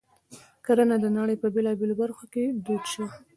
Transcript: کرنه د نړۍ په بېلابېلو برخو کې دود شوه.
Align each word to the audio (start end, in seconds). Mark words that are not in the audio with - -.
کرنه 0.65 0.95
د 1.01 1.05
نړۍ 1.17 1.35
په 1.41 1.47
بېلابېلو 1.55 1.99
برخو 2.01 2.25
کې 2.33 2.43
دود 2.65 2.83
شوه. 2.93 3.09